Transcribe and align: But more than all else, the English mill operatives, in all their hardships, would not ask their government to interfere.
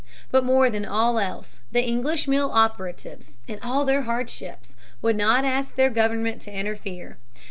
But 0.31 0.43
more 0.43 0.67
than 0.71 0.83
all 0.83 1.19
else, 1.19 1.59
the 1.71 1.87
English 1.87 2.27
mill 2.27 2.49
operatives, 2.51 3.37
in 3.47 3.59
all 3.61 3.85
their 3.85 4.01
hardships, 4.01 4.73
would 5.03 5.15
not 5.15 5.45
ask 5.45 5.75
their 5.75 5.91
government 5.91 6.41
to 6.41 6.51
interfere. 6.51 7.19